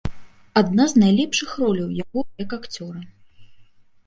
[0.61, 2.99] Адна з найлепшых роляў яго як акцёра.